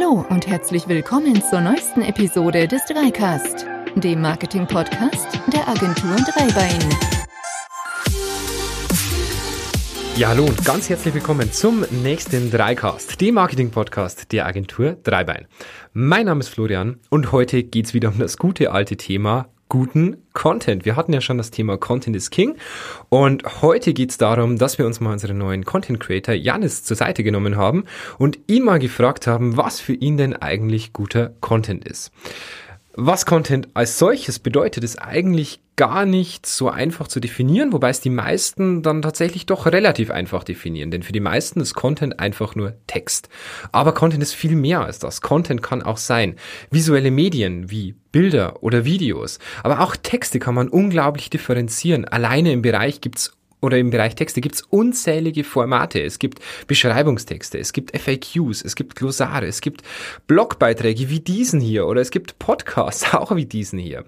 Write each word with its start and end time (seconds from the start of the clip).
Hallo 0.00 0.24
und 0.30 0.46
herzlich 0.46 0.88
willkommen 0.88 1.42
zur 1.42 1.60
neuesten 1.60 2.00
Episode 2.00 2.66
des 2.66 2.84
Dreicast, 2.86 3.66
dem 3.96 4.22
Marketing-Podcast 4.22 5.40
der 5.52 5.68
Agentur 5.68 6.16
Dreibein. 6.16 6.78
Ja, 10.16 10.28
hallo 10.28 10.44
und 10.44 10.64
ganz 10.64 10.88
herzlich 10.88 11.12
willkommen 11.12 11.52
zum 11.52 11.84
nächsten 12.02 12.50
Dreicast, 12.50 13.20
dem 13.20 13.34
Marketing-Podcast 13.34 14.32
der 14.32 14.46
Agentur 14.46 14.96
Dreibein. 15.02 15.46
Mein 15.92 16.26
Name 16.26 16.40
ist 16.40 16.48
Florian 16.48 16.98
und 17.10 17.32
heute 17.32 17.62
geht's 17.62 17.92
wieder 17.92 18.08
um 18.08 18.18
das 18.18 18.38
gute 18.38 18.72
alte 18.72 18.96
Thema 18.96 19.48
guten 19.70 20.18
Content. 20.34 20.84
Wir 20.84 20.96
hatten 20.96 21.14
ja 21.14 21.22
schon 21.22 21.38
das 21.38 21.50
Thema 21.50 21.78
Content 21.78 22.14
is 22.14 22.28
King 22.28 22.56
und 23.08 23.62
heute 23.62 23.94
geht 23.94 24.10
es 24.10 24.18
darum, 24.18 24.58
dass 24.58 24.76
wir 24.76 24.84
uns 24.84 25.00
mal 25.00 25.12
unseren 25.12 25.38
neuen 25.38 25.64
Content 25.64 25.98
Creator 25.98 26.34
Janis 26.34 26.84
zur 26.84 26.98
Seite 26.98 27.22
genommen 27.22 27.56
haben 27.56 27.84
und 28.18 28.38
ihn 28.48 28.64
mal 28.64 28.78
gefragt 28.78 29.26
haben, 29.26 29.56
was 29.56 29.80
für 29.80 29.94
ihn 29.94 30.18
denn 30.18 30.34
eigentlich 30.34 30.92
guter 30.92 31.32
Content 31.40 31.88
ist. 31.88 32.12
Was 32.94 33.24
Content 33.24 33.68
als 33.72 33.98
solches 33.98 34.40
bedeutet, 34.40 34.84
ist 34.84 35.00
eigentlich 35.00 35.60
gar 35.80 36.04
nicht 36.04 36.44
so 36.44 36.68
einfach 36.68 37.08
zu 37.08 37.20
definieren, 37.20 37.72
wobei 37.72 37.88
es 37.88 38.02
die 38.02 38.10
meisten 38.10 38.82
dann 38.82 39.00
tatsächlich 39.00 39.46
doch 39.46 39.64
relativ 39.64 40.10
einfach 40.10 40.44
definieren. 40.44 40.90
Denn 40.90 41.02
für 41.02 41.12
die 41.12 41.20
meisten 41.20 41.58
ist 41.58 41.72
Content 41.72 42.20
einfach 42.20 42.54
nur 42.54 42.74
Text. 42.86 43.30
Aber 43.72 43.94
Content 43.94 44.22
ist 44.22 44.34
viel 44.34 44.56
mehr 44.56 44.84
als 44.84 44.98
das. 44.98 45.22
Content 45.22 45.62
kann 45.62 45.80
auch 45.80 45.96
sein 45.96 46.36
visuelle 46.70 47.10
Medien 47.10 47.70
wie 47.70 47.94
Bilder 48.12 48.62
oder 48.62 48.84
Videos. 48.84 49.38
Aber 49.62 49.80
auch 49.80 49.96
Texte 49.96 50.38
kann 50.38 50.54
man 50.54 50.68
unglaublich 50.68 51.30
differenzieren. 51.30 52.04
Alleine 52.04 52.52
im 52.52 52.60
Bereich 52.60 53.00
gibt's 53.00 53.32
oder 53.60 53.78
im 53.78 53.90
Bereich 53.90 54.14
Texte 54.14 54.40
gibt 54.40 54.56
es 54.56 54.62
unzählige 54.62 55.44
Formate. 55.44 56.02
Es 56.02 56.18
gibt 56.18 56.40
Beschreibungstexte, 56.66 57.58
es 57.58 57.72
gibt 57.72 57.96
FAQs, 57.96 58.62
es 58.62 58.74
gibt 58.74 58.96
Glossare, 58.96 59.46
es 59.46 59.60
gibt 59.60 59.82
Blogbeiträge 60.26 61.10
wie 61.10 61.20
diesen 61.20 61.60
hier 61.60 61.86
oder 61.86 62.00
es 62.00 62.10
gibt 62.10 62.38
Podcasts 62.38 63.14
auch 63.14 63.34
wie 63.36 63.46
diesen 63.46 63.78
hier. 63.78 64.04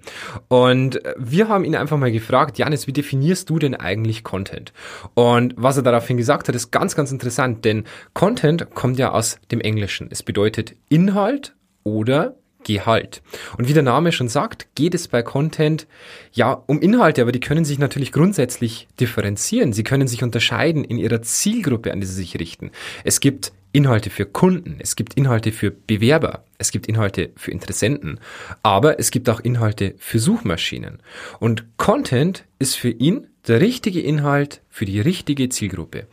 Und 0.47 1.01
wir 1.17 1.47
haben 1.47 1.63
ihn 1.63 1.75
einfach 1.75 1.97
mal 1.97 2.11
gefragt, 2.11 2.57
Janis, 2.57 2.87
wie 2.87 2.93
definierst 2.93 3.49
du 3.49 3.59
denn 3.59 3.75
eigentlich 3.75 4.23
Content? 4.23 4.73
Und 5.13 5.53
was 5.57 5.77
er 5.77 5.83
daraufhin 5.83 6.17
gesagt 6.17 6.47
hat, 6.47 6.55
ist 6.55 6.71
ganz, 6.71 6.95
ganz 6.95 7.11
interessant, 7.11 7.65
denn 7.65 7.83
Content 8.13 8.73
kommt 8.73 8.97
ja 8.99 9.11
aus 9.11 9.39
dem 9.51 9.61
Englischen. 9.61 10.07
Es 10.11 10.23
bedeutet 10.23 10.75
Inhalt 10.89 11.55
oder 11.83 12.35
Gehalt. 12.63 13.21
Und 13.57 13.67
wie 13.67 13.73
der 13.73 13.83
Name 13.83 14.11
schon 14.11 14.29
sagt, 14.29 14.67
geht 14.75 14.95
es 14.95 15.07
bei 15.07 15.21
Content 15.21 15.87
ja 16.31 16.63
um 16.67 16.81
Inhalte, 16.81 17.21
aber 17.21 17.31
die 17.31 17.39
können 17.39 17.65
sich 17.65 17.79
natürlich 17.79 18.11
grundsätzlich 18.11 18.87
differenzieren. 18.99 19.73
Sie 19.73 19.83
können 19.83 20.07
sich 20.07 20.23
unterscheiden 20.23 20.83
in 20.83 20.97
ihrer 20.97 21.21
Zielgruppe, 21.21 21.91
an 21.91 22.01
die 22.01 22.07
sie 22.07 22.15
sich 22.15 22.39
richten. 22.39 22.71
Es 23.03 23.19
gibt 23.19 23.51
Inhalte 23.73 24.11
für 24.11 24.27
Kunden, 24.27 24.75
es 24.79 24.95
gibt 24.95 25.15
Inhalte 25.15 25.51
für 25.51 25.71
Bewerber, 25.71 26.43
es 26.59 26.71
gibt 26.71 26.85
Inhalte 26.85 27.31
für 27.35 27.49
Interessenten, 27.49 28.19
aber 28.61 28.99
es 28.99 29.09
gibt 29.09 29.27
auch 29.29 29.39
Inhalte 29.39 29.95
für 29.97 30.19
Suchmaschinen. 30.19 30.99
Und 31.39 31.65
Content 31.77 32.45
ist 32.59 32.75
für 32.75 32.91
ihn 32.91 33.27
der 33.47 33.61
richtige 33.61 33.99
Inhalt 33.99 34.61
für 34.69 34.85
die 34.85 35.01
richtige 35.01 35.49
Zielgruppe. 35.49 36.05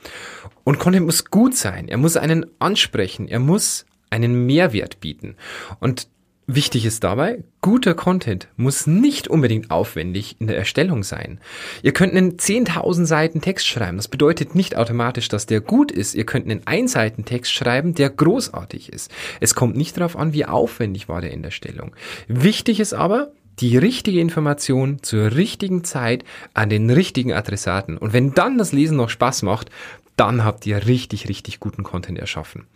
Und 0.64 0.78
Content 0.78 1.04
muss 1.04 1.26
gut 1.26 1.54
sein, 1.54 1.86
er 1.88 1.98
muss 1.98 2.16
einen 2.16 2.46
ansprechen, 2.58 3.28
er 3.28 3.40
muss 3.40 3.84
einen 4.08 4.46
Mehrwert 4.46 5.00
bieten. 5.00 5.36
Und 5.80 6.08
Wichtig 6.52 6.84
ist 6.84 7.04
dabei, 7.04 7.44
guter 7.60 7.94
Content 7.94 8.48
muss 8.56 8.88
nicht 8.88 9.28
unbedingt 9.28 9.70
aufwendig 9.70 10.34
in 10.40 10.48
der 10.48 10.56
Erstellung 10.56 11.04
sein. 11.04 11.38
Ihr 11.84 11.92
könnt 11.92 12.12
einen 12.12 12.38
10.000 12.38 13.04
Seiten 13.04 13.40
Text 13.40 13.68
schreiben. 13.68 13.98
Das 13.98 14.08
bedeutet 14.08 14.56
nicht 14.56 14.76
automatisch, 14.76 15.28
dass 15.28 15.46
der 15.46 15.60
gut 15.60 15.92
ist. 15.92 16.16
Ihr 16.16 16.26
könnt 16.26 16.46
einen 16.46 16.66
Einseiten 16.66 17.24
Text 17.24 17.52
schreiben, 17.52 17.94
der 17.94 18.10
großartig 18.10 18.92
ist. 18.92 19.12
Es 19.38 19.54
kommt 19.54 19.76
nicht 19.76 19.96
darauf 19.96 20.16
an, 20.16 20.32
wie 20.32 20.44
aufwendig 20.44 21.08
war 21.08 21.20
der 21.20 21.30
in 21.30 21.42
der 21.42 21.50
Erstellung. 21.50 21.94
Wichtig 22.26 22.80
ist 22.80 22.94
aber, 22.94 23.30
die 23.60 23.78
richtige 23.78 24.18
Information 24.18 25.04
zur 25.04 25.36
richtigen 25.36 25.84
Zeit 25.84 26.24
an 26.52 26.68
den 26.68 26.90
richtigen 26.90 27.32
Adressaten. 27.32 27.96
Und 27.96 28.12
wenn 28.12 28.34
dann 28.34 28.58
das 28.58 28.72
Lesen 28.72 28.96
noch 28.96 29.10
Spaß 29.10 29.42
macht, 29.42 29.70
dann 30.16 30.42
habt 30.42 30.66
ihr 30.66 30.88
richtig, 30.88 31.28
richtig 31.28 31.60
guten 31.60 31.84
Content 31.84 32.18
erschaffen. 32.18 32.66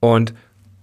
Und 0.00 0.34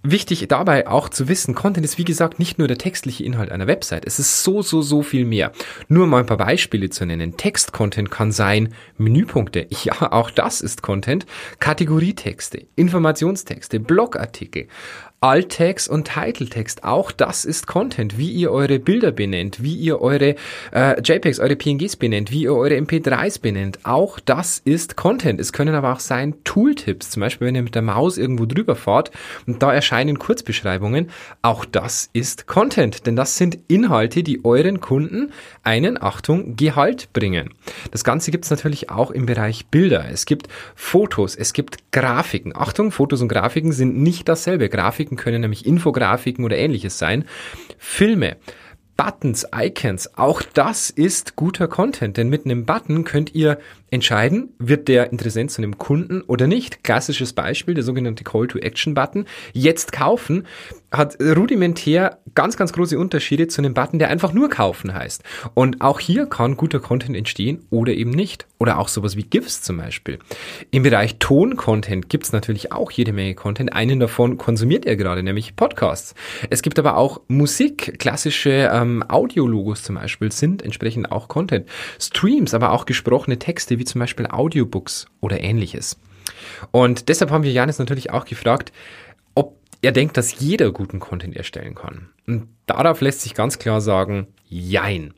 Wichtig 0.08 0.46
dabei 0.46 0.86
auch 0.86 1.08
zu 1.08 1.26
wissen, 1.26 1.56
Content 1.56 1.84
ist 1.84 1.98
wie 1.98 2.04
gesagt 2.04 2.38
nicht 2.38 2.58
nur 2.58 2.68
der 2.68 2.78
textliche 2.78 3.24
Inhalt 3.24 3.50
einer 3.50 3.66
Website. 3.66 4.04
Es 4.06 4.20
ist 4.20 4.44
so, 4.44 4.62
so, 4.62 4.80
so 4.80 5.02
viel 5.02 5.24
mehr. 5.24 5.50
Nur 5.88 6.06
mal 6.06 6.20
ein 6.20 6.26
paar 6.26 6.36
Beispiele 6.36 6.90
zu 6.90 7.04
nennen. 7.06 7.36
Text-Content 7.36 8.08
kann 8.08 8.30
sein 8.30 8.72
Menüpunkte. 8.98 9.66
Ja, 9.86 10.12
auch 10.12 10.30
das 10.30 10.60
ist 10.60 10.82
Content. 10.82 11.26
Kategorietexte, 11.58 12.66
Informationstexte, 12.76 13.78
Blogartikel, 13.78 14.68
Alttext 15.26 15.88
und 15.88 16.06
Titeltext, 16.06 16.84
auch 16.84 17.10
das 17.10 17.44
ist 17.44 17.66
Content, 17.66 18.16
wie 18.16 18.30
ihr 18.30 18.52
eure 18.52 18.78
Bilder 18.78 19.10
benennt, 19.10 19.60
wie 19.60 19.74
ihr 19.74 20.00
eure 20.00 20.36
äh, 20.72 21.00
JPEGs, 21.02 21.40
eure 21.40 21.56
PNGs 21.56 21.96
benennt, 21.96 22.30
wie 22.30 22.42
ihr 22.42 22.54
eure 22.54 22.76
MP3s 22.76 23.40
benennt, 23.40 23.80
auch 23.82 24.20
das 24.20 24.60
ist 24.64 24.94
Content. 24.94 25.40
Es 25.40 25.52
können 25.52 25.74
aber 25.74 25.92
auch 25.92 25.98
sein 25.98 26.36
Tooltips, 26.44 27.10
zum 27.10 27.22
Beispiel 27.22 27.48
wenn 27.48 27.56
ihr 27.56 27.64
mit 27.64 27.74
der 27.74 27.82
Maus 27.82 28.18
irgendwo 28.18 28.46
drüber 28.46 28.76
fahrt 28.76 29.10
und 29.48 29.64
da 29.64 29.74
erscheinen 29.74 30.20
Kurzbeschreibungen, 30.20 31.10
auch 31.42 31.64
das 31.64 32.08
ist 32.12 32.46
Content, 32.46 33.04
denn 33.08 33.16
das 33.16 33.36
sind 33.36 33.58
Inhalte, 33.66 34.22
die 34.22 34.44
euren 34.44 34.80
Kunden 34.80 35.32
einen, 35.64 36.00
Achtung, 36.00 36.54
Gehalt 36.54 37.12
bringen. 37.12 37.50
Das 37.90 38.04
Ganze 38.04 38.30
gibt 38.30 38.44
es 38.44 38.52
natürlich 38.52 38.90
auch 38.90 39.10
im 39.10 39.26
Bereich 39.26 39.66
Bilder. 39.66 40.04
Es 40.08 40.24
gibt 40.24 40.46
Fotos, 40.76 41.34
es 41.34 41.52
gibt 41.52 41.90
Grafiken. 41.90 42.54
Achtung, 42.54 42.92
Fotos 42.92 43.22
und 43.22 43.28
Grafiken 43.28 43.72
sind 43.72 43.98
nicht 43.98 44.28
dasselbe. 44.28 44.68
Grafiken 44.68 45.15
Grafiken 45.16 45.24
können 45.24 45.40
nämlich 45.40 45.66
Infografiken 45.66 46.44
oder 46.44 46.56
ähnliches 46.56 46.98
sein. 46.98 47.24
Filme. 47.78 48.36
Buttons, 48.96 49.46
Icons, 49.54 50.16
auch 50.16 50.40
das 50.40 50.88
ist 50.88 51.36
guter 51.36 51.68
Content, 51.68 52.16
denn 52.16 52.30
mit 52.30 52.46
einem 52.46 52.64
Button 52.64 53.04
könnt 53.04 53.34
ihr 53.34 53.58
entscheiden, 53.90 54.54
wird 54.58 54.88
der 54.88 55.12
Interessent 55.12 55.50
zu 55.50 55.60
einem 55.60 55.76
Kunden 55.76 56.22
oder 56.22 56.46
nicht. 56.46 56.82
Klassisches 56.82 57.34
Beispiel, 57.34 57.74
der 57.74 57.84
sogenannte 57.84 58.24
Call-to-Action-Button. 58.24 59.26
Jetzt 59.52 59.92
kaufen 59.92 60.46
hat 60.92 61.16
rudimentär 61.20 62.18
ganz, 62.34 62.56
ganz 62.56 62.72
große 62.72 62.98
Unterschiede 62.98 63.48
zu 63.48 63.60
einem 63.60 63.74
Button, 63.74 63.98
der 63.98 64.08
einfach 64.08 64.32
nur 64.32 64.48
kaufen 64.48 64.94
heißt. 64.94 65.22
Und 65.54 65.80
auch 65.80 66.00
hier 66.00 66.26
kann 66.26 66.56
guter 66.56 66.80
Content 66.80 67.16
entstehen 67.16 67.66
oder 67.70 67.92
eben 67.92 68.10
nicht. 68.10 68.46
Oder 68.58 68.78
auch 68.78 68.88
sowas 68.88 69.16
wie 69.16 69.22
GIFs 69.22 69.62
zum 69.62 69.76
Beispiel. 69.76 70.18
Im 70.70 70.82
Bereich 70.82 71.18
Ton-Content 71.18 72.08
gibt 72.08 72.24
es 72.24 72.32
natürlich 72.32 72.72
auch 72.72 72.90
jede 72.90 73.12
Menge 73.12 73.34
Content. 73.34 73.72
Einen 73.72 74.00
davon 74.00 74.38
konsumiert 74.38 74.86
er 74.86 74.96
gerade, 74.96 75.22
nämlich 75.22 75.56
Podcasts. 75.56 76.14
Es 76.48 76.62
gibt 76.62 76.78
aber 76.78 76.96
auch 76.96 77.20
Musik, 77.28 77.98
klassische 77.98 78.70
ähm, 78.72 79.04
Audiologos 79.08 79.82
zum 79.82 79.96
Beispiel 79.96 80.32
sind 80.32 80.62
entsprechend 80.62 81.12
auch 81.12 81.28
Content. 81.28 81.68
Streams, 82.00 82.54
aber 82.54 82.72
auch 82.72 82.86
gesprochene 82.86 83.38
Texte 83.38 83.78
wie 83.78 83.84
zum 83.84 83.98
Beispiel 83.98 84.26
Audiobooks 84.26 85.06
oder 85.20 85.40
ähnliches. 85.42 85.98
Und 86.70 87.08
deshalb 87.08 87.30
haben 87.30 87.44
wir 87.44 87.52
Janis 87.52 87.78
natürlich 87.78 88.10
auch 88.10 88.24
gefragt, 88.24 88.72
er 89.82 89.92
denkt, 89.92 90.16
dass 90.16 90.38
jeder 90.38 90.72
guten 90.72 91.00
Content 91.00 91.36
erstellen 91.36 91.74
kann. 91.74 92.08
Und 92.26 92.48
darauf 92.66 93.00
lässt 93.00 93.22
sich 93.22 93.34
ganz 93.34 93.58
klar 93.58 93.80
sagen, 93.80 94.28
jein. 94.48 95.14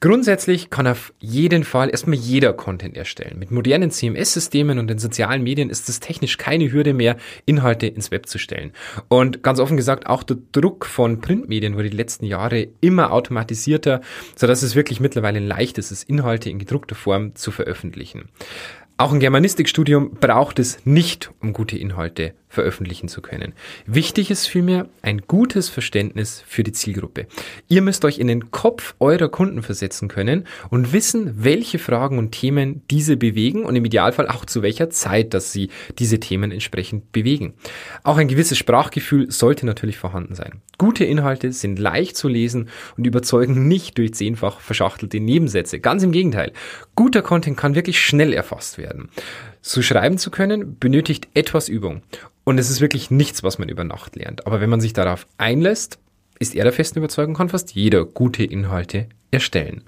Grundsätzlich 0.00 0.70
kann 0.70 0.86
auf 0.86 1.12
jeden 1.18 1.64
Fall 1.64 1.90
erstmal 1.90 2.16
jeder 2.16 2.52
Content 2.52 2.96
erstellen. 2.96 3.36
Mit 3.40 3.50
modernen 3.50 3.90
CMS-Systemen 3.90 4.78
und 4.78 4.86
den 4.86 5.00
sozialen 5.00 5.42
Medien 5.42 5.70
ist 5.70 5.88
es 5.88 5.98
technisch 5.98 6.38
keine 6.38 6.70
Hürde 6.70 6.94
mehr, 6.94 7.16
Inhalte 7.46 7.88
ins 7.88 8.12
Web 8.12 8.26
zu 8.26 8.38
stellen. 8.38 8.70
Und 9.08 9.42
ganz 9.42 9.58
offen 9.58 9.76
gesagt, 9.76 10.06
auch 10.06 10.22
der 10.22 10.36
Druck 10.52 10.86
von 10.86 11.20
Printmedien 11.20 11.74
wurde 11.74 11.90
die 11.90 11.96
letzten 11.96 12.26
Jahre 12.26 12.68
immer 12.80 13.10
automatisierter, 13.10 14.00
sodass 14.36 14.62
es 14.62 14.76
wirklich 14.76 15.00
mittlerweile 15.00 15.40
leicht 15.40 15.78
ist, 15.78 15.90
Inhalte 16.04 16.48
in 16.48 16.60
gedruckter 16.60 16.94
Form 16.94 17.34
zu 17.34 17.50
veröffentlichen. 17.50 18.28
Auch 19.00 19.12
ein 19.12 19.20
Germanistikstudium 19.20 20.16
braucht 20.18 20.58
es 20.58 20.84
nicht, 20.84 21.30
um 21.40 21.52
gute 21.52 21.78
Inhalte 21.78 22.34
veröffentlichen 22.48 23.08
zu 23.08 23.20
können. 23.20 23.52
Wichtig 23.86 24.30
ist 24.30 24.46
vielmehr 24.46 24.88
ein 25.02 25.20
gutes 25.26 25.68
Verständnis 25.68 26.42
für 26.46 26.62
die 26.62 26.72
Zielgruppe. 26.72 27.26
Ihr 27.68 27.82
müsst 27.82 28.04
euch 28.04 28.18
in 28.18 28.26
den 28.26 28.50
Kopf 28.50 28.94
eurer 28.98 29.28
Kunden 29.28 29.62
versetzen 29.62 30.08
können 30.08 30.46
und 30.70 30.92
wissen, 30.92 31.32
welche 31.36 31.78
Fragen 31.78 32.18
und 32.18 32.32
Themen 32.32 32.82
diese 32.90 33.16
bewegen 33.16 33.64
und 33.64 33.76
im 33.76 33.84
Idealfall 33.84 34.28
auch 34.28 34.44
zu 34.46 34.62
welcher 34.62 34.90
Zeit, 34.90 35.34
dass 35.34 35.52
sie 35.52 35.68
diese 35.98 36.20
Themen 36.20 36.50
entsprechend 36.50 37.12
bewegen. 37.12 37.54
Auch 38.02 38.16
ein 38.16 38.28
gewisses 38.28 38.58
Sprachgefühl 38.58 39.30
sollte 39.30 39.66
natürlich 39.66 39.98
vorhanden 39.98 40.34
sein. 40.34 40.62
Gute 40.78 41.04
Inhalte 41.04 41.52
sind 41.52 41.78
leicht 41.78 42.16
zu 42.16 42.28
lesen 42.28 42.68
und 42.96 43.06
überzeugen 43.06 43.68
nicht 43.68 43.98
durch 43.98 44.14
zehnfach 44.14 44.60
verschachtelte 44.60 45.20
Nebensätze. 45.20 45.80
Ganz 45.80 46.02
im 46.02 46.12
Gegenteil. 46.12 46.52
Guter 46.94 47.22
Content 47.22 47.56
kann 47.56 47.74
wirklich 47.74 48.00
schnell 48.00 48.32
erfasst 48.32 48.78
werden. 48.78 48.87
So 49.60 49.82
schreiben 49.82 50.18
zu 50.18 50.30
können, 50.30 50.78
benötigt 50.78 51.28
etwas 51.34 51.68
Übung. 51.68 52.02
Und 52.44 52.58
es 52.58 52.70
ist 52.70 52.80
wirklich 52.80 53.10
nichts, 53.10 53.42
was 53.42 53.58
man 53.58 53.68
über 53.68 53.84
Nacht 53.84 54.16
lernt. 54.16 54.46
Aber 54.46 54.60
wenn 54.60 54.70
man 54.70 54.80
sich 54.80 54.92
darauf 54.92 55.26
einlässt, 55.36 55.98
ist 56.38 56.54
er 56.54 56.64
der 56.64 56.72
festen 56.72 56.98
Überzeugung, 56.98 57.34
kann 57.34 57.48
fast 57.48 57.72
jeder 57.72 58.04
gute 58.04 58.44
Inhalte 58.44 59.08
erstellen. 59.30 59.82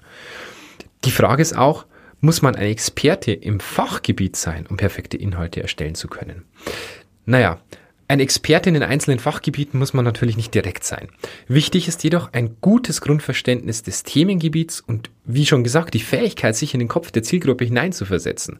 Die 1.05 1.11
Frage 1.11 1.41
ist 1.41 1.57
auch, 1.57 1.85
muss 2.19 2.41
man 2.43 2.55
ein 2.55 2.67
Experte 2.67 3.31
im 3.31 3.59
Fachgebiet 3.59 4.35
sein, 4.35 4.67
um 4.67 4.77
perfekte 4.77 5.17
Inhalte 5.17 5.61
erstellen 5.61 5.95
zu 5.95 6.07
können? 6.07 6.43
Naja, 7.25 7.59
Ein 8.11 8.19
Experte 8.19 8.67
in 8.67 8.73
den 8.73 8.83
einzelnen 8.83 9.19
Fachgebieten 9.19 9.79
muss 9.79 9.93
man 9.93 10.03
natürlich 10.03 10.35
nicht 10.35 10.53
direkt 10.53 10.83
sein. 10.83 11.07
Wichtig 11.47 11.87
ist 11.87 12.03
jedoch 12.03 12.33
ein 12.33 12.57
gutes 12.59 12.99
Grundverständnis 12.99 13.83
des 13.83 14.03
Themengebiets 14.03 14.81
und 14.81 15.09
wie 15.23 15.45
schon 15.45 15.63
gesagt, 15.63 15.93
die 15.93 16.01
Fähigkeit, 16.01 16.57
sich 16.57 16.73
in 16.73 16.81
den 16.81 16.89
Kopf 16.89 17.11
der 17.11 17.23
Zielgruppe 17.23 17.63
hineinzuversetzen. 17.63 18.59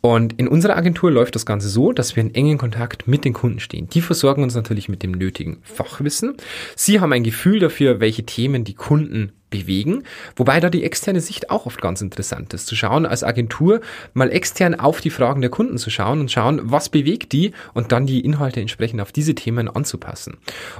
Und 0.00 0.34
in 0.34 0.46
unserer 0.46 0.76
Agentur 0.76 1.10
läuft 1.10 1.34
das 1.34 1.44
Ganze 1.44 1.70
so, 1.70 1.90
dass 1.90 2.14
wir 2.14 2.22
in 2.22 2.36
engen 2.36 2.56
Kontakt 2.56 3.08
mit 3.08 3.24
den 3.24 3.32
Kunden 3.32 3.58
stehen. 3.58 3.88
Die 3.88 4.00
versorgen 4.00 4.44
uns 4.44 4.54
natürlich 4.54 4.88
mit 4.88 5.02
dem 5.02 5.10
nötigen 5.10 5.58
Fachwissen. 5.64 6.36
Sie 6.76 7.00
haben 7.00 7.12
ein 7.12 7.24
Gefühl 7.24 7.58
dafür, 7.58 7.98
welche 7.98 8.22
Themen 8.22 8.62
die 8.62 8.74
Kunden 8.74 9.32
bewegen, 9.54 10.02
wobei 10.36 10.58
da 10.58 10.68
die 10.68 10.82
externe 10.82 11.20
Sicht 11.20 11.50
auch 11.50 11.66
oft 11.66 11.80
ganz 11.80 12.00
interessant 12.00 12.52
ist, 12.54 12.66
zu 12.66 12.74
schauen 12.74 13.06
als 13.06 13.22
Agentur 13.22 13.80
mal 14.12 14.30
extern 14.32 14.74
auf 14.74 15.00
die 15.00 15.10
Fragen 15.10 15.40
der 15.40 15.50
Kunden 15.50 15.78
zu 15.78 15.90
schauen 15.90 16.20
und 16.20 16.30
schauen, 16.30 16.60
was 16.64 16.88
bewegt 16.88 17.32
die 17.32 17.52
und 17.72 17.92
dann 17.92 18.06
die 18.06 18.20
Inhalte 18.20 18.60
entsprechend 18.60 19.00
auf 19.00 19.12
diese 19.12 19.34
Themen 19.34 19.68
anzupassen. 19.68 20.38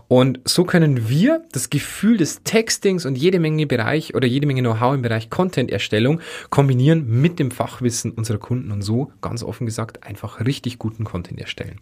Und 0.09 0.41
so 0.45 0.65
können 0.65 1.09
wir 1.09 1.43
das 1.53 1.71
Gefühl 1.71 2.17
des 2.17 2.43
Textings 2.43 3.07
und 3.07 3.17
jede 3.17 3.39
Menge 3.39 3.67
Bereich 3.67 4.15
oder 4.15 4.27
jede 4.27 4.47
Menge 4.47 4.63
Know-how 4.63 4.95
im 4.95 5.03
Bereich 5.03 5.31
Content-Erstellung 5.31 6.21
kombinieren 6.51 7.07
mit 7.21 7.39
dem 7.39 7.51
Fachwissen 7.51 8.11
unserer 8.11 8.39
Kunden 8.39 8.73
und 8.73 8.83
so, 8.83 9.13
ganz 9.21 9.43
offen 9.43 9.67
gesagt, 9.67 10.05
einfach 10.05 10.45
richtig 10.45 10.79
guten 10.79 11.05
Content 11.05 11.41
erstellen. 11.41 11.81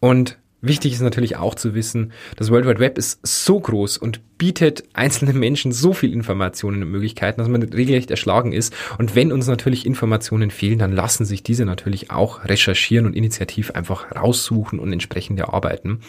Und 0.00 0.38
Wichtig 0.62 0.94
ist 0.94 1.02
natürlich 1.02 1.36
auch 1.36 1.54
zu 1.54 1.74
wissen, 1.74 2.12
das 2.36 2.50
World 2.50 2.66
Wide 2.66 2.80
Web 2.80 2.96
ist 2.96 3.24
so 3.24 3.60
groß 3.60 3.98
und 3.98 4.20
bietet 4.38 4.84
einzelnen 4.92 5.38
Menschen 5.38 5.72
so 5.72 5.92
viel 5.92 6.12
Informationen 6.12 6.82
und 6.82 6.90
Möglichkeiten, 6.90 7.40
dass 7.40 7.48
man 7.48 7.62
regelrecht 7.62 8.10
erschlagen 8.10 8.52
ist. 8.52 8.74
Und 8.98 9.14
wenn 9.14 9.32
uns 9.32 9.46
natürlich 9.46 9.86
Informationen 9.86 10.50
fehlen, 10.50 10.78
dann 10.78 10.92
lassen 10.92 11.24
sich 11.24 11.42
diese 11.42 11.64
natürlich 11.64 12.10
auch 12.10 12.44
recherchieren 12.44 13.06
und 13.06 13.14
initiativ 13.14 13.70
einfach 13.70 14.14
raussuchen 14.14 14.78
und 14.78 14.92
entsprechend 14.92 15.40
erarbeiten. 15.40 16.00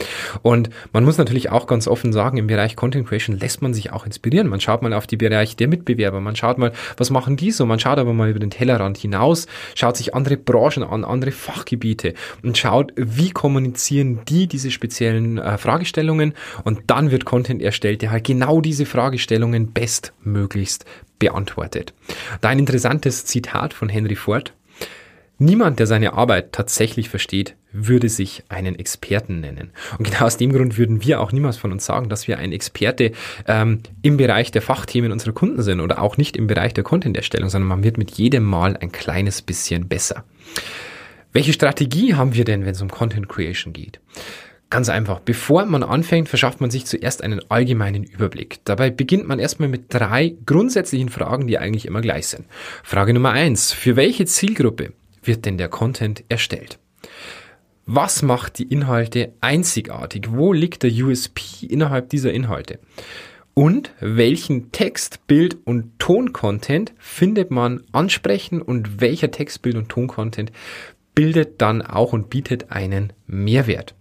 Und 0.41 0.69
man 0.91 1.05
muss 1.05 1.17
natürlich 1.17 1.49
auch 1.49 1.67
ganz 1.67 1.87
offen 1.87 2.11
sagen, 2.11 2.37
im 2.37 2.47
Bereich 2.47 2.75
Content 2.75 3.07
Creation 3.07 3.37
lässt 3.37 3.61
man 3.61 3.73
sich 3.73 3.91
auch 3.93 4.05
inspirieren. 4.05 4.47
Man 4.47 4.59
schaut 4.59 4.81
mal 4.81 4.93
auf 4.93 5.07
die 5.07 5.17
Bereich 5.17 5.55
der 5.55 5.67
Mitbewerber, 5.67 6.19
man 6.19 6.35
schaut 6.35 6.57
mal, 6.57 6.73
was 6.97 7.09
machen 7.09 7.37
die 7.37 7.51
so, 7.51 7.65
man 7.65 7.79
schaut 7.79 7.97
aber 7.97 8.13
mal 8.13 8.29
über 8.29 8.39
den 8.39 8.51
Tellerrand 8.51 8.97
hinaus, 8.97 9.47
schaut 9.75 9.95
sich 9.95 10.13
andere 10.13 10.37
Branchen 10.37 10.83
an, 10.83 11.05
andere 11.05 11.31
Fachgebiete 11.31 12.13
und 12.43 12.57
schaut, 12.57 12.91
wie 12.95 13.31
kommunizieren 13.31 14.19
die 14.27 14.47
diese 14.47 14.71
speziellen 14.71 15.37
äh, 15.37 15.57
Fragestellungen 15.57 16.33
und 16.63 16.81
dann 16.87 17.11
wird 17.11 17.25
Content 17.25 17.61
erstellt, 17.61 18.01
der 18.01 18.11
halt 18.11 18.16
genau 18.19 18.61
diese 18.61 18.85
Fragestellungen 18.85 19.71
bestmöglichst 19.73 20.85
beantwortet. 21.19 21.93
Da 22.41 22.49
ein 22.49 22.59
interessantes 22.59 23.25
Zitat 23.25 23.73
von 23.73 23.89
Henry 23.89 24.15
Ford. 24.15 24.53
Niemand, 25.39 25.77
der 25.77 25.85
seine 25.85 26.13
Arbeit 26.13 26.51
tatsächlich 26.51 27.09
versteht, 27.09 27.55
würde 27.71 28.09
sich 28.09 28.43
einen 28.49 28.77
Experten 28.79 29.39
nennen. 29.39 29.69
Und 29.99 30.05
genau 30.05 30.25
aus 30.25 30.37
dem 30.37 30.51
Grund 30.51 30.79
würden 30.79 31.03
wir 31.03 31.21
auch 31.21 31.31
niemals 31.31 31.57
von 31.57 31.71
uns 31.71 31.85
sagen, 31.85 32.09
dass 32.09 32.27
wir 32.27 32.39
ein 32.39 32.51
Experte 32.51 33.11
ähm, 33.47 33.81
im 34.01 34.17
Bereich 34.17 34.51
der 34.51 34.63
Fachthemen 34.63 35.11
unserer 35.11 35.33
Kunden 35.33 35.61
sind 35.61 35.79
oder 35.79 36.01
auch 36.01 36.17
nicht 36.17 36.35
im 36.37 36.47
Bereich 36.47 36.73
der 36.73 36.83
Content-Erstellung, 36.83 37.49
sondern 37.49 37.67
man 37.67 37.83
wird 37.83 37.99
mit 37.99 38.11
jedem 38.11 38.45
Mal 38.45 38.77
ein 38.77 38.91
kleines 38.91 39.43
bisschen 39.43 39.87
besser. 39.87 40.23
Welche 41.33 41.53
Strategie 41.53 42.15
haben 42.15 42.33
wir 42.33 42.45
denn, 42.45 42.65
wenn 42.65 42.71
es 42.71 42.81
um 42.81 42.89
Content 42.89 43.29
Creation 43.29 43.73
geht? 43.73 43.99
Ganz 44.69 44.89
einfach. 44.89 45.21
Bevor 45.21 45.65
man 45.65 45.83
anfängt, 45.83 46.27
verschafft 46.27 46.59
man 46.59 46.69
sich 46.69 46.85
zuerst 46.85 47.23
einen 47.23 47.39
allgemeinen 47.49 48.03
Überblick. 48.03 48.59
Dabei 48.65 48.89
beginnt 48.89 49.27
man 49.27 49.39
erstmal 49.39 49.69
mit 49.69 49.93
drei 49.93 50.35
grundsätzlichen 50.45 51.07
Fragen, 51.09 51.47
die 51.47 51.57
eigentlich 51.57 51.85
immer 51.85 52.01
gleich 52.01 52.27
sind. 52.27 52.45
Frage 52.83 53.13
Nummer 53.13 53.31
eins. 53.31 53.71
Für 53.71 53.95
welche 53.95 54.25
Zielgruppe 54.25 54.91
wird 55.23 55.45
denn 55.45 55.57
der 55.57 55.69
Content 55.69 56.25
erstellt? 56.27 56.79
Was 57.85 58.21
macht 58.21 58.59
die 58.59 58.67
Inhalte 58.67 59.31
einzigartig? 59.39 60.25
Wo 60.31 60.51
liegt 60.51 60.83
der 60.83 60.91
USP 60.91 61.65
innerhalb 61.67 62.09
dieser 62.09 62.33
Inhalte? 62.33 62.79
Und 63.53 63.91
welchen 64.01 64.73
Text, 64.73 65.25
Bild 65.25 65.57
und 65.63 65.97
Ton-Content 65.97 66.93
findet 66.99 67.49
man 67.49 67.83
ansprechend 67.93 68.61
und 68.61 68.99
welcher 68.99 69.31
Text, 69.31 69.61
Bild 69.61 69.77
und 69.77 69.87
Ton-Content 69.87 70.51
bildet 71.15 71.61
dann 71.61 71.81
auch 71.81 72.11
und 72.11 72.29
bietet 72.29 72.71
einen 72.71 73.13
Mehrwert? 73.25 73.95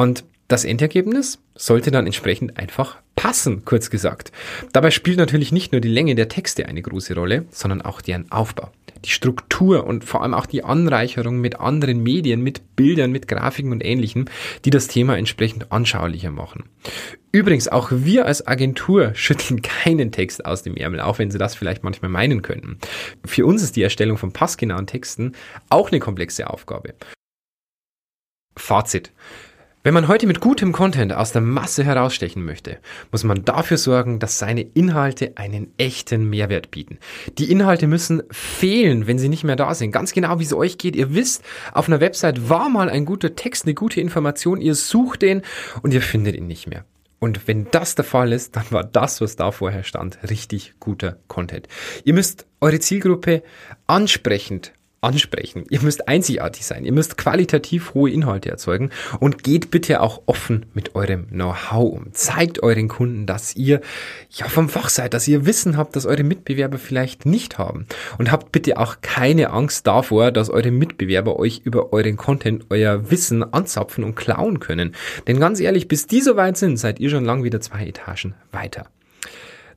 Und 0.00 0.24
das 0.48 0.64
Endergebnis 0.64 1.40
sollte 1.54 1.90
dann 1.90 2.06
entsprechend 2.06 2.56
einfach 2.56 2.96
passen, 3.16 3.66
kurz 3.66 3.90
gesagt. 3.90 4.32
Dabei 4.72 4.90
spielt 4.90 5.18
natürlich 5.18 5.52
nicht 5.52 5.72
nur 5.72 5.82
die 5.82 5.90
Länge 5.90 6.14
der 6.14 6.30
Texte 6.30 6.64
eine 6.64 6.80
große 6.80 7.14
Rolle, 7.14 7.44
sondern 7.50 7.82
auch 7.82 8.00
deren 8.00 8.32
Aufbau. 8.32 8.70
Die 9.04 9.10
Struktur 9.10 9.86
und 9.86 10.06
vor 10.06 10.22
allem 10.22 10.32
auch 10.32 10.46
die 10.46 10.64
Anreicherung 10.64 11.38
mit 11.38 11.60
anderen 11.60 12.02
Medien, 12.02 12.40
mit 12.40 12.76
Bildern, 12.76 13.12
mit 13.12 13.28
Grafiken 13.28 13.72
und 13.72 13.84
ähnlichem, 13.84 14.24
die 14.64 14.70
das 14.70 14.86
Thema 14.86 15.18
entsprechend 15.18 15.70
anschaulicher 15.70 16.30
machen. 16.30 16.64
Übrigens, 17.30 17.68
auch 17.68 17.90
wir 17.92 18.24
als 18.24 18.46
Agentur 18.46 19.12
schütteln 19.14 19.60
keinen 19.60 20.12
Text 20.12 20.46
aus 20.46 20.62
dem 20.62 20.76
Ärmel, 20.76 21.00
auch 21.00 21.18
wenn 21.18 21.30
Sie 21.30 21.36
das 21.36 21.54
vielleicht 21.54 21.84
manchmal 21.84 22.10
meinen 22.10 22.40
könnten. 22.40 22.78
Für 23.26 23.44
uns 23.44 23.62
ist 23.62 23.76
die 23.76 23.82
Erstellung 23.82 24.16
von 24.16 24.32
passgenauen 24.32 24.86
Texten 24.86 25.32
auch 25.68 25.90
eine 25.90 26.00
komplexe 26.00 26.48
Aufgabe. 26.48 26.94
Fazit. 28.56 29.12
Wenn 29.82 29.94
man 29.94 30.08
heute 30.08 30.26
mit 30.26 30.40
gutem 30.40 30.72
Content 30.72 31.14
aus 31.14 31.32
der 31.32 31.40
Masse 31.40 31.82
herausstechen 31.82 32.44
möchte, 32.44 32.80
muss 33.12 33.24
man 33.24 33.46
dafür 33.46 33.78
sorgen, 33.78 34.18
dass 34.18 34.38
seine 34.38 34.60
Inhalte 34.60 35.38
einen 35.38 35.72
echten 35.78 36.28
Mehrwert 36.28 36.70
bieten. 36.70 36.98
Die 37.38 37.50
Inhalte 37.50 37.86
müssen 37.86 38.22
fehlen, 38.30 39.06
wenn 39.06 39.18
sie 39.18 39.30
nicht 39.30 39.42
mehr 39.42 39.56
da 39.56 39.72
sind. 39.72 39.90
Ganz 39.90 40.12
genau, 40.12 40.38
wie 40.38 40.44
es 40.44 40.52
euch 40.52 40.76
geht. 40.76 40.96
Ihr 40.96 41.14
wisst, 41.14 41.42
auf 41.72 41.88
einer 41.88 42.00
Website 42.00 42.50
war 42.50 42.68
mal 42.68 42.90
ein 42.90 43.06
guter 43.06 43.34
Text, 43.34 43.64
eine 43.64 43.72
gute 43.72 44.02
Information. 44.02 44.60
Ihr 44.60 44.74
sucht 44.74 45.22
den 45.22 45.40
und 45.80 45.94
ihr 45.94 46.02
findet 46.02 46.36
ihn 46.36 46.46
nicht 46.46 46.66
mehr. 46.66 46.84
Und 47.18 47.48
wenn 47.48 47.66
das 47.70 47.94
der 47.94 48.04
Fall 48.04 48.34
ist, 48.34 48.56
dann 48.56 48.70
war 48.70 48.84
das, 48.84 49.22
was 49.22 49.36
da 49.36 49.50
vorher 49.50 49.82
stand, 49.82 50.18
richtig 50.28 50.74
guter 50.78 51.16
Content. 51.26 51.68
Ihr 52.04 52.12
müsst 52.12 52.46
eure 52.60 52.80
Zielgruppe 52.80 53.42
ansprechend 53.86 54.74
ansprechen. 55.00 55.64
Ihr 55.70 55.80
müsst 55.80 56.08
einzigartig 56.08 56.66
sein. 56.66 56.84
Ihr 56.84 56.92
müsst 56.92 57.16
qualitativ 57.16 57.94
hohe 57.94 58.10
Inhalte 58.10 58.50
erzeugen 58.50 58.90
und 59.18 59.42
geht 59.42 59.70
bitte 59.70 60.02
auch 60.02 60.22
offen 60.26 60.66
mit 60.74 60.94
eurem 60.94 61.28
Know-how 61.28 61.90
um. 61.90 62.12
Zeigt 62.12 62.62
euren 62.62 62.88
Kunden, 62.88 63.26
dass 63.26 63.56
ihr 63.56 63.80
ja 64.30 64.46
vom 64.46 64.68
Fach 64.68 64.90
seid, 64.90 65.14
dass 65.14 65.26
ihr 65.26 65.46
Wissen 65.46 65.76
habt, 65.76 65.96
das 65.96 66.04
eure 66.04 66.22
Mitbewerber 66.22 66.78
vielleicht 66.78 67.24
nicht 67.24 67.56
haben. 67.56 67.86
Und 68.18 68.30
habt 68.30 68.52
bitte 68.52 68.78
auch 68.78 68.96
keine 69.00 69.50
Angst 69.50 69.86
davor, 69.86 70.32
dass 70.32 70.50
eure 70.50 70.70
Mitbewerber 70.70 71.38
euch 71.38 71.62
über 71.64 71.92
euren 71.92 72.16
Content 72.16 72.66
euer 72.68 73.10
Wissen 73.10 73.42
anzapfen 73.54 74.04
und 74.04 74.16
klauen 74.16 74.60
können. 74.60 74.94
Denn 75.26 75.40
ganz 75.40 75.60
ehrlich, 75.60 75.88
bis 75.88 76.06
die 76.06 76.20
so 76.20 76.36
weit 76.36 76.58
sind, 76.58 76.76
seid 76.76 77.00
ihr 77.00 77.08
schon 77.08 77.24
lang 77.24 77.42
wieder 77.42 77.60
zwei 77.60 77.86
Etagen 77.86 78.34
weiter. 78.52 78.86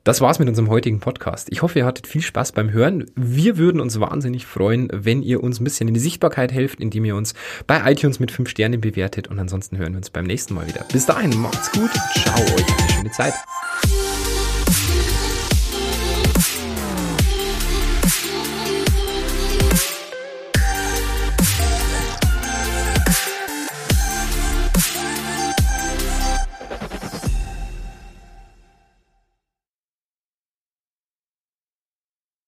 Das 0.04 0.20
war's 0.20 0.38
mit 0.38 0.50
unserem 0.50 0.68
heutigen 0.68 1.00
Podcast. 1.00 1.48
Ich 1.50 1.62
hoffe, 1.62 1.78
ihr 1.78 1.86
hattet 1.86 2.06
viel 2.06 2.20
Spaß 2.20 2.52
beim 2.52 2.72
Hören. 2.72 3.06
Wir 3.16 3.56
würden 3.56 3.80
uns 3.80 3.98
wahnsinnig 3.98 4.44
freuen, 4.44 4.90
wenn 4.92 5.22
ihr 5.22 5.42
uns 5.42 5.60
ein 5.60 5.64
bisschen 5.64 5.88
in 5.88 5.94
die 5.94 6.00
Sichtbarkeit 6.00 6.52
helft, 6.52 6.78
indem 6.78 7.06
ihr 7.06 7.16
uns 7.16 7.32
bei 7.66 7.90
iTunes 7.90 8.20
mit 8.20 8.30
5 8.30 8.50
Sternen 8.50 8.82
bewertet. 8.82 9.28
Und 9.28 9.38
ansonsten 9.38 9.78
hören 9.78 9.94
wir 9.94 9.96
uns 9.96 10.10
beim 10.10 10.26
nächsten 10.26 10.52
Mal 10.52 10.68
wieder. 10.68 10.84
Bis 10.92 11.06
dahin, 11.06 11.34
macht's 11.40 11.72
gut. 11.72 11.90
Ciao 12.12 12.38
euch 12.38 12.78
eine 12.78 12.90
schöne 12.90 13.10
Zeit. 13.12 13.32